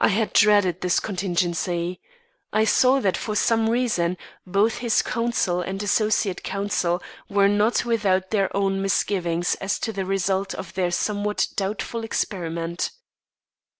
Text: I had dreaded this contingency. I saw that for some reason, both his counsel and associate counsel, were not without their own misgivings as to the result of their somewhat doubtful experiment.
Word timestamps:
I 0.00 0.08
had 0.08 0.32
dreaded 0.32 0.80
this 0.80 0.98
contingency. 0.98 2.00
I 2.52 2.64
saw 2.64 2.98
that 2.98 3.16
for 3.16 3.36
some 3.36 3.70
reason, 3.70 4.18
both 4.44 4.78
his 4.78 5.02
counsel 5.02 5.60
and 5.60 5.80
associate 5.80 6.42
counsel, 6.42 7.00
were 7.28 7.46
not 7.46 7.84
without 7.84 8.30
their 8.30 8.50
own 8.56 8.82
misgivings 8.82 9.54
as 9.60 9.78
to 9.86 9.92
the 9.92 10.04
result 10.04 10.52
of 10.52 10.74
their 10.74 10.90
somewhat 10.90 11.46
doubtful 11.54 12.02
experiment. 12.02 12.90